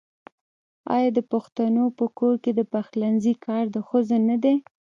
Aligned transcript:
آیا 0.95 1.09
د 1.17 1.19
پښتنو 1.31 1.83
په 1.99 2.05
کور 2.17 2.35
کې 2.43 2.51
د 2.55 2.61
پخلنځي 2.73 3.33
کار 3.45 3.63
د 3.75 3.77
ښځو 3.87 4.17
نه 4.29 4.35
دی؟ 4.43 4.55